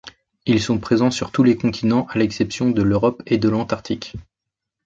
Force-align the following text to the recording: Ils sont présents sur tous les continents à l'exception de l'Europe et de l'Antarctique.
Ils 0.47 0.59
sont 0.59 0.79
présents 0.79 1.11
sur 1.11 1.31
tous 1.31 1.43
les 1.43 1.55
continents 1.57 2.07
à 2.09 2.17
l'exception 2.17 2.71
de 2.71 2.81
l'Europe 2.81 3.21
et 3.27 3.37
de 3.37 3.49
l'Antarctique. 3.49 4.15